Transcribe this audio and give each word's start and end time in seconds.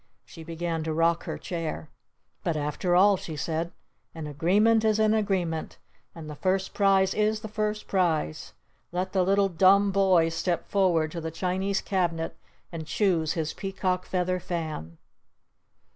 She 0.25 0.43
began 0.43 0.83
to 0.85 0.93
rock 0.93 1.25
her 1.25 1.37
chair. 1.37 1.91
"But 2.43 2.57
after 2.57 2.95
all," 2.95 3.17
she 3.17 3.35
said, 3.35 3.71
"an 4.15 4.25
agreement 4.25 4.83
is 4.83 4.97
an 4.97 5.13
agreement! 5.13 5.77
And 6.15 6.27
the 6.27 6.33
First 6.35 6.73
Prize 6.73 7.13
is 7.13 7.41
the 7.41 7.47
First 7.47 7.87
Prize! 7.87 8.53
Let 8.91 9.13
the 9.13 9.21
Little 9.21 9.47
Dumb 9.49 9.91
Boy 9.91 10.29
step 10.29 10.67
forward 10.67 11.11
to 11.11 11.21
the 11.21 11.29
Chinese 11.29 11.81
Cabinet 11.81 12.35
and 12.71 12.87
choose 12.87 13.33
his 13.33 13.53
Peacock 13.53 14.07
Feather 14.07 14.39
Fan!" 14.39 14.97